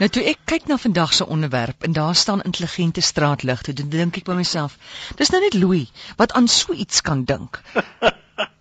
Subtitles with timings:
[0.00, 4.16] Nou toe ek kyk na vandag se onderwerp en daar staan intelligente straatligte, dan dink
[4.16, 4.78] ek by myself,
[5.20, 7.60] dis nou net Louis wat aan so iets kan dink.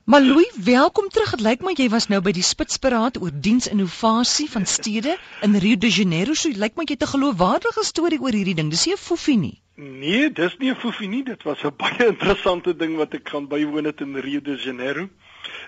[0.10, 1.36] Maar Louis, welkom terug.
[1.38, 5.14] Dit lyk my jy was nou by die Spitsberaad oor diensinnovasie van stede
[5.46, 6.34] in Rio de Janeiro.
[6.34, 8.72] So lyk my jy het 'n geloofwaardige storie oor hierdie ding.
[8.74, 9.62] Dis nie 'n foefie nie.
[9.76, 11.24] Nee, dis nie 'n foefie nie.
[11.24, 15.10] Dit was 'n baie interessante ding wat ek gaan bywoon het in Rio de Janeiro.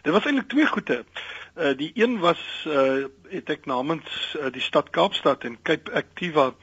[0.02, 1.06] Dit was eintlik twee goede.
[1.58, 6.54] Uh die een was uh het ek namens uh, die stad Kaapstad en Cape Activa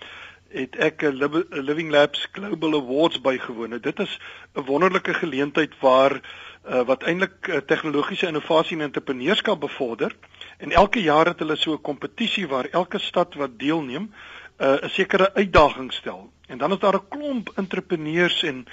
[0.49, 3.69] het ek 'n Living Labs Global Awards bygewoon.
[3.69, 4.19] Nou, dit is
[4.55, 6.21] 'n wonderlike geleentheid waar
[6.69, 10.17] uh, wat eintlik uh, tegnologiese innovasie en entrepreneurskap bevorder.
[10.59, 14.13] En elke jaar het hulle so 'n kompetisie waar elke stad wat deelneem
[14.59, 16.33] uh, 'n sekere uitdaging stel.
[16.47, 18.67] En dan is daar 'n klomp entrepreneurs en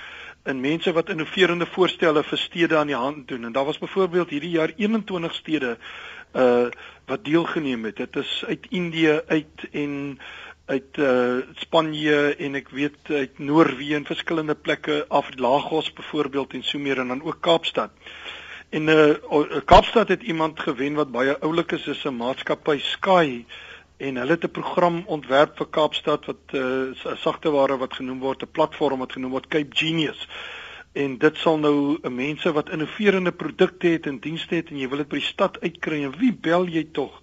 [0.45, 3.45] en mense wat innoverende voorstelle vir stede aan die hand doen.
[3.45, 5.77] En daar was byvoorbeeld hierdie jaar 21 stede
[6.35, 6.67] uh
[7.05, 7.95] wat deelgeneem het.
[7.95, 10.19] Dit is uit Indië uit en
[10.65, 16.63] uit uh Spanje en ek weet uit Noorwe en verskillende plekke af Lagos byvoorbeeld en
[16.63, 17.91] so meer en dan ook Kaapstad.
[18.69, 23.45] En uh Kaapstad het iemand gewen wat baie oulik is, is 'n maatskappy Sky
[23.97, 28.19] en hulle het 'n program ontwerp vir Kaapstad wat 'n uh, sagte ware wat genoem
[28.19, 30.27] word 'n platform wat genoem word Cape Genius.
[30.93, 34.87] En dit sal nou 'n mense wat innoverende produkte het en dienste het en jy
[34.89, 37.21] wil dit by die stad uitkry en wie bel jy tog?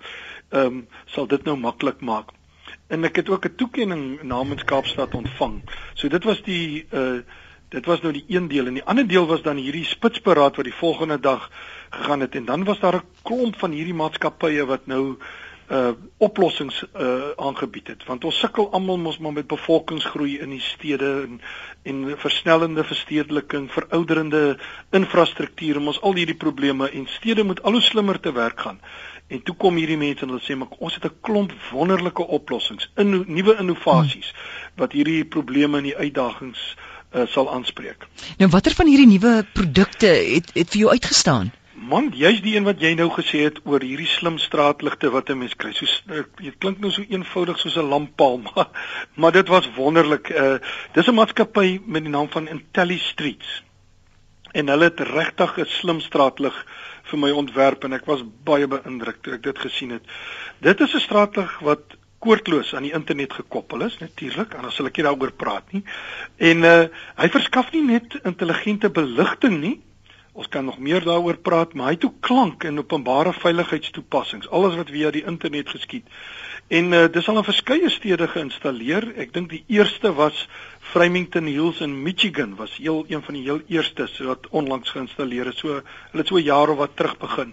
[0.49, 2.31] Ehm um, sal dit nou maklik maak
[2.93, 5.63] en ek het ook 'n toekenning namens Kaapstad ontvang.
[5.95, 7.21] So dit was die uh
[7.69, 10.65] dit was nou die een deel en die ander deel was dan hierdie spitsberaad wat
[10.65, 11.51] die volgende dag
[11.91, 15.17] gegaan het en dan was daar 'n klomp van hierdie maatskappye wat nou
[15.73, 20.61] uh oplossings uh aangebied het want ons sukkel almal mos maar met bevolkingsgroei in die
[20.61, 21.41] stede en
[21.83, 24.59] en versnellende verstedeliking, verouderende
[24.95, 28.79] infrastruktuur, ons al hierdie probleme en stede moet al hoe slimmer te werk gaan.
[29.27, 32.91] En toe kom hierdie mense en hulle sê maar ons het 'n klomp wonderlike oplossings,
[32.97, 34.35] in nuwe innovasies
[34.77, 36.77] wat hierdie probleme en die uitdagings
[37.13, 38.07] uh, sal aanspreek.
[38.39, 41.53] Nou watter van hierdie nuwe produkte het het vir jou uitgestaan?
[41.83, 45.39] Man, jy's die een wat jy nou gesê het oor hierdie slim straatligte wat 'n
[45.39, 45.73] mens kry.
[45.73, 48.69] So eh, dit klink nou so eenvoudig soos 'n lamppaal, maar
[49.15, 50.31] maar dit was wonderlik.
[50.31, 50.59] Uh
[50.93, 53.63] dis 'n maatskappy met die naam van IntelliStreets.
[54.53, 56.55] En hulle het regtig 'n slim straatlig
[57.03, 60.03] vir my ontwerp en ek was baie beïndruk toe ek dit gesien het.
[60.61, 64.97] Dit is 'n straatlig wat koordloos aan die internet gekoppel is natuurlik dan sal ek
[64.97, 65.83] nie daaroor praat nie.
[66.37, 69.81] En uh hy verskaf nie net intelligente beligting nie.
[70.33, 74.79] Ons kan nog meer daaroor praat, maar hy het ook klank en openbare veiligheidstoepassings, alles
[74.81, 76.09] wat via die internet geskied.
[76.73, 79.11] En uh dis al in verskeie stede geïnstalleer.
[79.21, 80.47] Ek dink die eerste was
[80.93, 85.61] Framington Hills in Michigan was heel een van die heel eerstes wat onlangs geïnstalleer is.
[85.61, 87.53] So hulle het so jaar of wat terug begin.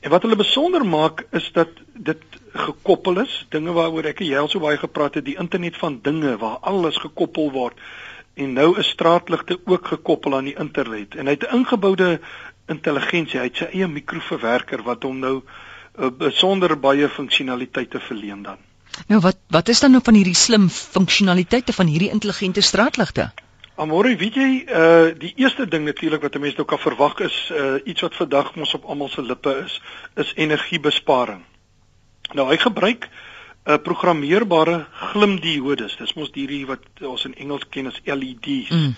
[0.00, 2.22] En wat hulle besonder maak is dat dit
[2.66, 6.00] gekoppel is, dinge waaroor ek en jy al so baie gepraat het, die internet van
[6.02, 7.78] dinge waar alles gekoppel word.
[8.38, 11.14] En nou is straatligte ook gekoppel aan die internet.
[11.14, 12.20] En hy het 'n ingeboude
[12.66, 18.56] intelligensie, hy het sy eie mikroverwerker wat hom nou uh, besonder baie funksionaliteite verleen dan.
[19.06, 23.30] Nou wat wat is dan nou van hierdie slim funksionaliteite van hierdie intelligente straatligte?
[23.78, 27.50] Amore, weet jy, uh die eerste ding natuurlik wat 'n mens nou kan verwag is
[27.54, 29.82] uh iets wat vandag mos op almal se lippe is,
[30.14, 31.42] is energiebesparing.
[32.34, 33.27] Nou hy gebruik 'n
[33.68, 35.96] uh, programmeerbare glimdiodes.
[36.00, 38.72] Dis mos hierdie wat ons in Engels ken as LED's.
[38.72, 38.94] Mm.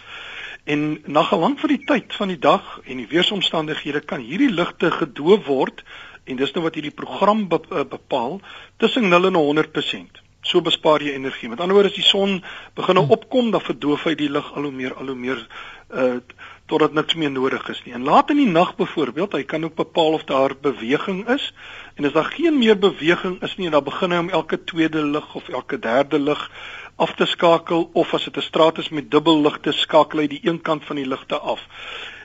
[0.71, 4.93] En na gelang van die tyd van die dag en die weeromstandighede kan hierdie ligte
[4.95, 5.85] gedoof word
[6.31, 8.41] en dis nou wat hierdie program eh, bepaal
[8.79, 10.21] tussen 0 en 100%.
[10.47, 11.49] So bespaar jy energie.
[11.49, 12.39] Met ander woorde as die son
[12.79, 15.43] begin nou opkom, dan verdoof hy die lig al hoe meer al hoe meer
[15.91, 16.21] uh
[16.71, 17.97] totdat niks meer nodig is nie.
[17.99, 21.49] En laat in die nag byvoorbeeld, hy kan ook bepaal of daar beweging is.
[22.01, 25.35] En as daar geen meer beweging is nie, dan begin hy om elke tweede lig
[25.37, 26.45] of elke derde lig
[26.97, 30.41] af te skakel of as dit 'n straat is met dubbel ligte, skakel hy die
[30.43, 31.61] een kant van die ligte af.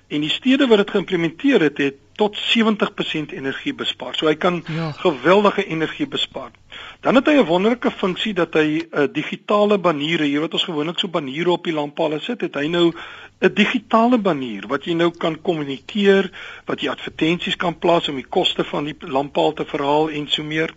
[0.07, 4.15] En die stede wat dit geïmplementeer het, het tot 70% energie bespaar.
[4.15, 4.91] So hy kan ja.
[4.91, 6.51] geweldige energie bespaar.
[7.01, 10.63] Dan het hy 'n wonderlike funksie dat hy 'n uh, digitale baniere, jy weet ons
[10.63, 12.93] gewoonlik so baniere op die lamppale sit, het hy nou
[13.39, 16.31] 'n digitale banier wat jy nou kan kommunikeer,
[16.65, 20.43] wat jy advertensies kan plaas om die koste van die lamppaal te verhaal en so
[20.43, 20.73] meer.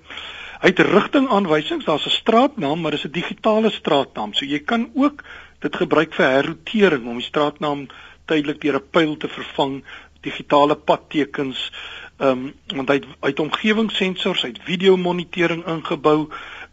[0.58, 4.34] Hy het rigtingaanwysings, daar's 'n straatnaam, maar dis 'n digitale straatnaam.
[4.34, 5.22] So jy kan ook
[5.60, 7.86] dit gebruik vir herroetering om die straatnaam
[8.26, 9.84] tydelik deur 'n pyl te vervang,
[10.20, 11.72] digitale padtekens,
[12.18, 16.28] ehm um, want hy het uit omgewingssensors, uit video monitering ingebou,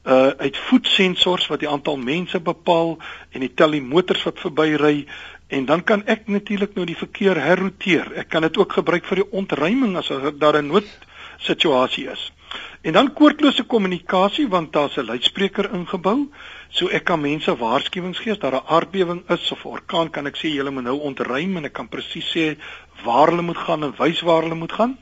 [0.06, 2.98] uh uit voetsensors wat die aantal mense bepaal
[3.32, 5.06] en die tel die motors wat verbyry
[5.48, 8.12] en dan kan ek natuurlik nou die verkeer herrouteer.
[8.18, 10.10] Ek kan dit ook gebruik vir die ontruiming as
[10.40, 12.32] daar 'n noodsituasie is.
[12.82, 16.30] En dan koordlose kommunikasie want daar's 'n luidspreker ingebou.
[16.70, 20.28] So ek kan mense waarskuwings gee as daar 'n aardbewing is of 'n orkaan, kan
[20.28, 22.58] ek sê julle moet nou ontruim en ek kan presies sê
[23.04, 24.98] waar hulle moet gaan en wys waar hulle moet gaan.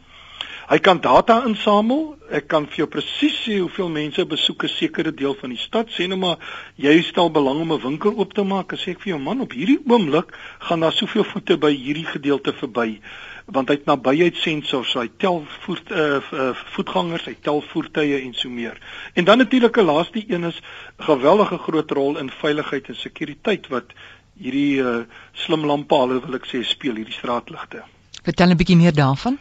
[0.63, 2.13] Hy kan data insamel.
[2.31, 5.89] Ek kan vir jou presies sê hoeveel mense besoek 'n sekere deel van die stad.
[5.91, 6.37] Sê nou maar
[6.77, 8.73] jy stel belang om 'n winkel oop te maak.
[8.73, 12.05] Ek sê ek vir jou man, op hierdie oomblik gaan daar soveel voete by hierdie
[12.05, 12.99] gedeelte verby
[13.45, 18.79] want hy het nabyheidssensors, hy tel voet uh, voetgangers, hy tel voertuie en so meer.
[19.15, 20.61] En dan natuurlik 'n laaste een is
[20.97, 23.91] geweldige groot rol in veiligheid en sekuriteit wat
[24.39, 27.83] hierdie uh, slim lamppale wil ek sê speel hierdie straatligte.
[28.23, 29.39] Vertel 'n bietjie meer daarvan.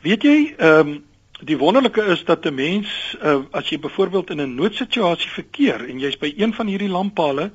[0.00, 1.04] Weet jy, ehm um,
[1.42, 5.98] die wonderlike is dat 'n mens uh, as jy byvoorbeeld in 'n noodsituasie verkeer en
[5.98, 7.50] jy's by een van hierdie lamppale,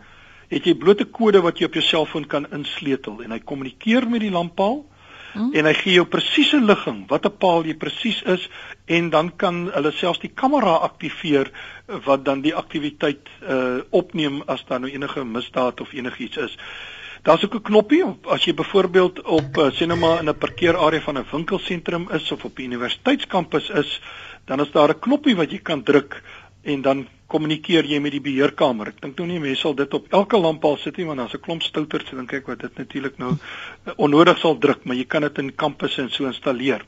[0.47, 4.09] het jy bloot 'n kode wat jy op jou selfoon kan insleutel en hy kommunikeer
[4.09, 4.85] met die lamppaal
[5.33, 5.53] hmm.
[5.53, 8.49] en hy gee jou presiese ligging watter paal jy presies is
[8.85, 11.51] en dan kan hulle selfs die kamera aktiveer
[12.05, 16.57] wat dan die aktiwiteit uh, opneem as daar nou enige misdaad of enigiets is.
[17.27, 21.01] Daar's ook 'n knoppie as jy byvoorbeeld op uh, sê nou maar in 'n parkeerarea
[21.01, 24.01] van 'n winkelsentrum is of op 'n universiteitskampus is,
[24.45, 26.23] dan is daar 'n knoppie wat jy kan druk
[26.63, 28.87] en dan kommunikeer jy met die beheerkamer.
[28.87, 31.43] Ek dink nou nie mense sal dit op elke lamppaal sit nie want daar's 'n
[31.43, 35.05] klomp stouters en dan kyk wat dit natuurlik nou uh, onnodig sal druk, maar jy
[35.05, 36.85] kan dit in kampusse en so installeer.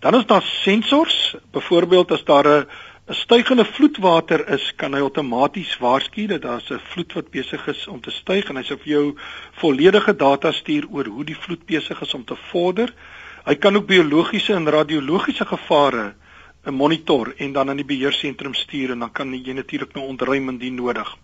[0.00, 2.66] Dan is daar sensors, byvoorbeeld as daar 'n
[3.08, 7.86] 'n stygende vloedwater is, kan hy outomaties waarsku dat daar 'n vloed wat besig is
[7.86, 9.14] om te styg en hy sê vir jou
[9.62, 12.92] volledige data stuur oor hoe die vloed besig is om te vorder.
[13.44, 16.14] Hy kan ook biologiese en radiologiese gevare
[16.66, 20.48] 'n monitor en dan aan die beheersentrum stuur en dan kan jy natuurlik nou ontruim
[20.48, 21.16] indien nodig.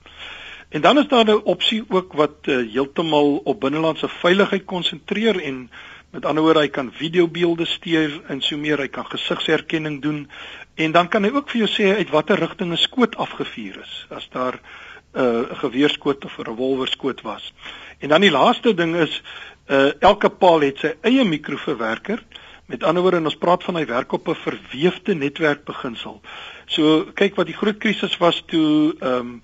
[0.69, 5.70] En dan is daar 'n opsie ook wat uh, heeltemal op binnelandse veiligheid konsentreer en
[6.12, 10.26] met ander woorde hy kan videobeelde stuur en so meer hy kan gesigsherkenning doen
[10.75, 14.06] En dan kan hy ook vir jou sê uit watter rigting 'n skoot afgevuur is
[14.09, 17.53] as daar 'n uh, geweerskoot of 'n revolverskoot was.
[17.99, 19.23] En dan die laaste ding is
[19.69, 22.25] uh, elke paal het sy eie mikroverwerker.
[22.67, 26.20] Met ander woorde, ons praat van hy werk op 'n verweefde netwerkbeginsel.
[26.67, 29.43] So kyk wat die groot krisis was toe ehm um,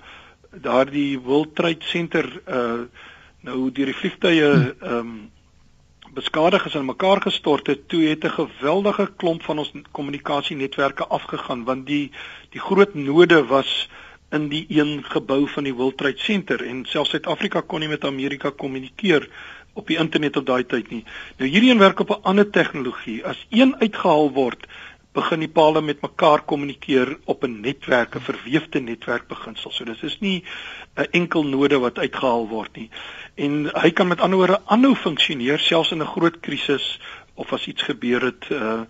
[0.51, 2.81] daardie World Trade Center uh
[3.41, 5.31] nou deur die vliegtye ehm um,
[6.15, 11.65] beskadig is en mekaar gestort het, toe het 'n geweldige klomp van ons kommunikasienetwerke afgegaan
[11.65, 12.11] want die
[12.51, 13.89] die groot node was
[14.31, 18.05] in die een gebou van die World Trade Center en selfs Suid-Afrika kon nie met
[18.05, 19.29] Amerika kommunikeer
[19.73, 21.05] op die internet op daai tyd nie.
[21.39, 23.25] Nou hierdie een werk op 'n ander tegnologie.
[23.25, 24.67] As een uitgehaal word,
[25.13, 29.71] begin die palle met mekaar kommunikeer op 'n netwerk, 'n verweefde netwerkbeginsel.
[29.71, 30.45] So dis is nie
[30.99, 32.91] 'n enkel node wat uitgehaal word nie.
[33.35, 37.01] En hy kan met ander woorde aanhou funksioneer selfs in 'n groot krisis
[37.35, 38.81] of as iets gebeur het, uh,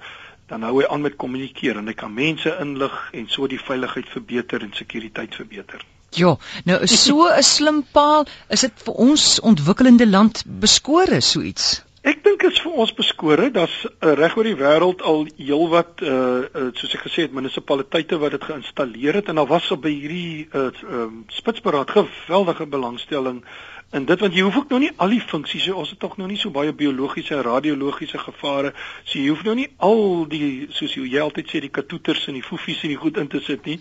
[0.47, 4.09] dan hou hy aan met kommunikeer en hy kan mense inlig en so die veiligheid
[4.09, 5.85] verbeter en sekuriteit verbeter.
[6.17, 11.41] Ja, nou is so 'n slim paal, is dit vir ons ontwikkelende land beskore so
[11.41, 11.83] iets.
[12.07, 16.11] Ek dink is vir ons beskore dat uh, reg oor die wêreld al heelwat uh,
[16.47, 19.91] uh soos ek gesê het munisipaliteite wat dit geïnstalleer het en daar was op by
[19.91, 23.43] hierdie uh um, spitsberaad geweldige belangstelling
[23.91, 26.27] in dit want jy hoef ook nou nie al die funksies ons het tog nou
[26.29, 30.93] nie so baie biologiese en radiologiese gevare so jy hoef nou nie al die soos
[30.99, 33.79] jy, altyd sê die katoeters en die foefies en die goed in te sit nie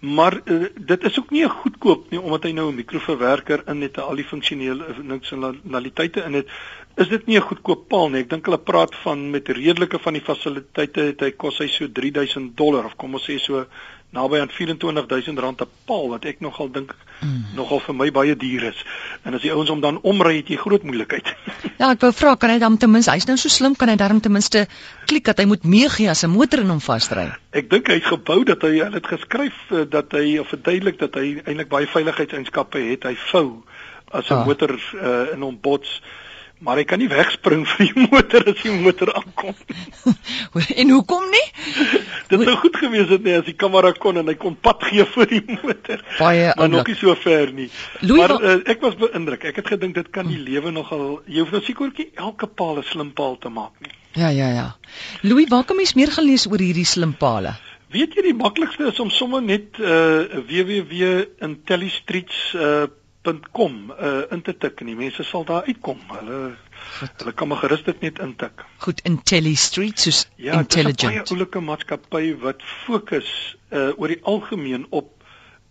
[0.00, 4.00] maar uh, dit is ook nie goedkoop nie omdat hy nou 'n mikroverwerker in het
[4.00, 6.48] en al die funksionele funksionaliteite in het
[6.96, 8.20] is dit nie 'n goedkoop paal nie.
[8.20, 11.88] Ek dink hulle praat van met redelike van die fasiliteite het hy kos hy so
[11.88, 13.66] 3000 dollar of kom ons sê so
[14.12, 17.56] naby aan 24000 rand 'n paal wat ek nogal dink mm.
[17.56, 18.84] nogal vir my baie duur is.
[19.24, 21.32] En as die ouens om dan omry het jy groot moeilikheid.
[21.80, 23.96] ja, ek wou vra kan hy dan ten minste hy's nou so slim kan hy
[23.96, 24.66] darm ten minste
[25.06, 27.32] klik dat hy moet meegee as 'n motor in hom vasdry.
[27.52, 31.14] Ek dink hy het gebou dat hy het geskryf eh, dat hy of verduidelik dat
[31.14, 33.04] hy eintlik baie veiligheidseienskappe het.
[33.04, 33.64] Hy vou
[34.12, 34.46] as 'n ah.
[34.46, 36.02] motor uh, in hom bots
[36.62, 39.56] maar hy kan nie wegspring vir die motor as die motor aankom.
[40.82, 41.46] en hoekom nie?
[42.32, 45.04] Dit sou goed gewees het nie as die kamera kon en hy kon pad gee
[45.14, 46.04] vir die motor.
[46.18, 47.68] Baie maar nog nie so ver nie.
[48.00, 49.48] Louis, maar uh, ek was beïndruk.
[49.50, 52.86] Ek het gedink dit kan die lewe nogal jy hoef nou sekertjie elke paal 'n
[52.92, 53.92] slim paal te maak nie.
[54.14, 54.76] Ja ja ja.
[55.22, 57.56] Louis, waar kom mens meer gelees oor hierdie slim paale?
[57.92, 62.86] Weet jy die maklikste is om sommer net uh, www.intellistreets uh,
[63.22, 66.00] .com uh, in te tik en die mense sal daar uitkom.
[66.10, 66.40] Hulle
[66.98, 67.10] Goed.
[67.22, 68.64] hulle kan maar gerus dit net intik.
[68.82, 71.00] Goed, Intelli Street soos ja, intelligent.
[71.00, 75.12] Ja, 'n baie oulike maatskappy wat fokus uh, oor die algemeen op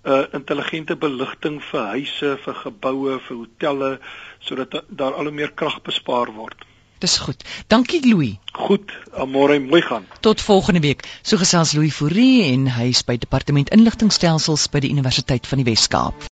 [0.03, 3.91] uh, intelligente beligting vir huise, vir geboue, vir hotelle
[4.39, 6.65] sodat daar al hoe meer krag bespaar word.
[7.01, 7.43] Dis goed.
[7.67, 8.38] Dankie Louis.
[8.53, 8.91] Goed,
[9.25, 10.05] môre mooi gaan.
[10.22, 11.01] Tot volgende week.
[11.22, 15.65] So gesels Louis Fourie en hy is by Departement Inligtingstelsels by die Universiteit van die
[15.72, 16.29] Wes-Kaap.